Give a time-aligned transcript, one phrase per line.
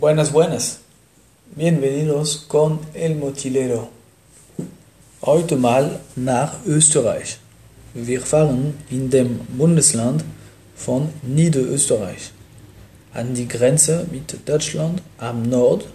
[0.00, 0.78] Buenas, buenas.
[1.54, 3.90] Bienvenidos con El Motilero.
[5.20, 7.36] Heute mal nach Österreich.
[7.92, 10.24] Wir fahren in dem Bundesland
[10.74, 12.32] von Niederösterreich
[13.12, 15.86] an die Grenze mit Deutschland am Nord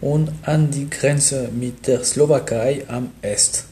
[0.00, 3.66] und an die Grenze mit der Slowakei am Est,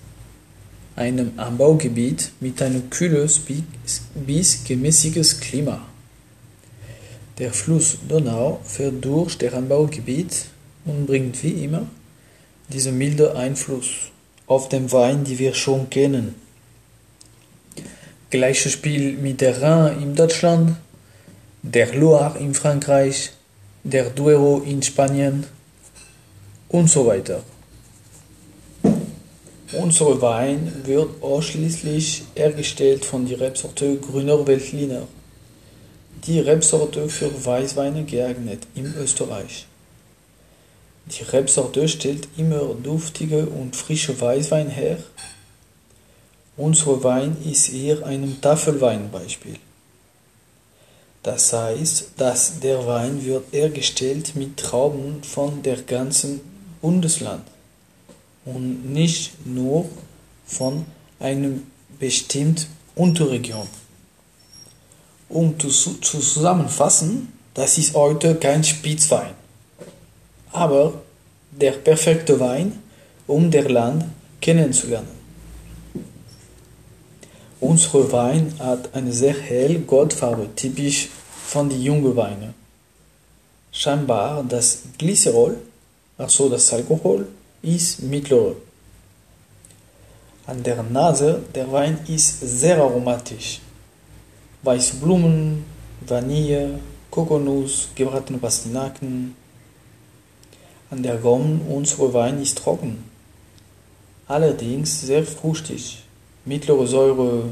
[0.96, 3.40] einem Anbaugebiet mit einem kühles
[4.26, 5.93] bis gemäßigtes Klima.
[7.38, 10.46] Der Fluss Donau fährt durch das Anbaugebiet
[10.84, 11.86] und bringt wie immer
[12.68, 14.12] diesen milden Einfluss
[14.46, 16.36] auf den Wein, den wir schon kennen.
[18.30, 20.76] Gleiches Spiel mit der Rhin in Deutschland,
[21.62, 23.32] der Loire in Frankreich,
[23.82, 25.44] der Duero in Spanien
[26.68, 27.42] und so weiter.
[29.72, 35.02] Unser Wein wird ausschließlich hergestellt von der Rebsorte Grüner Veltliner
[36.26, 39.66] die Rebsorte für Weißweine geeignet in Österreich.
[41.06, 44.98] Die Rebsorte stellt immer duftige und frische Weißwein her.
[46.56, 49.56] Unser Wein ist eher ein Tafelweinbeispiel.
[51.22, 56.40] Das heißt, dass der Wein wird hergestellt mit Trauben von der ganzen
[56.80, 57.44] Bundesland
[58.44, 59.88] und nicht nur
[60.46, 60.84] von
[61.18, 61.66] einem
[61.98, 63.66] bestimmten Unterregion.
[65.34, 69.34] Um zu, zu zusammenfassen, das ist heute kein Spitzwein,
[70.52, 70.92] aber
[71.50, 72.80] der perfekte Wein,
[73.26, 74.04] um der Land
[74.40, 75.08] kennenzulernen.
[77.58, 81.08] Unser Wein hat eine sehr helle Goldfarbe, typisch
[81.48, 82.54] von den jungen Weinen.
[83.72, 85.56] Scheinbar das Glycerol,
[86.16, 87.26] also das Alkohol,
[87.60, 88.52] ist mittler.
[90.46, 93.60] An der Nase der Wein ist sehr aromatisch
[94.64, 95.64] weiße Blumen,
[96.06, 99.36] Vanille, Kokosnuss, gebratene Pastinaken.
[100.90, 103.02] An der Gaumen unserer Wein ist trocken,
[104.28, 106.02] allerdings sehr fruchtig,
[106.44, 107.48] mittlere Säure,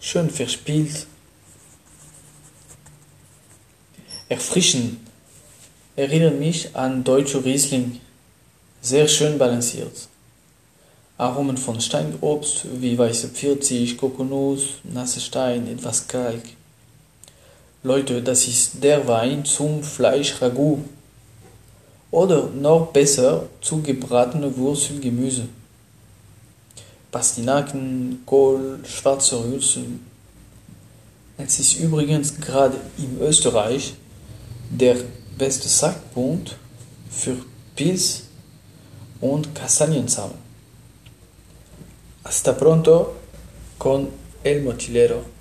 [0.00, 1.06] schön verspielt,
[4.28, 4.98] erfrischend,
[5.94, 8.00] erinnert mich an deutsche Riesling,
[8.82, 10.08] sehr schön balanciert.
[11.18, 16.42] Aromen von Steinobst wie weiße Pfirsich, Kokosnuss, nasse Stein, etwas Kalk.
[17.82, 20.80] Leute, das ist der Wein zum Fleischragout.
[22.10, 25.48] Oder noch besser zu gebratene Wurzelgemüse.
[27.10, 30.04] Pastinaken, Kohl, schwarze Rülpsen.
[31.38, 33.94] Es ist übrigens gerade in Österreich
[34.70, 34.96] der
[35.38, 36.56] beste Sackpunkt
[37.08, 37.36] für
[37.74, 38.24] Pilz
[39.20, 40.45] und Kastaniensamen.
[42.26, 43.14] Hasta pronto
[43.78, 44.10] con
[44.42, 45.35] el mochilero.